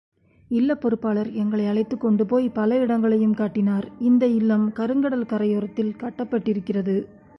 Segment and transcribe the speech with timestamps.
[0.51, 7.07] இல்லப் பொறுப்பாளர், எங்களை அழைத்துக் கொண்டு போய் பல இடங்களையும் காட்டினார் இந்த இல்லம் கருங்கடல் கரையோரத்தில் கட்டப்பட்டிருக்கிறது.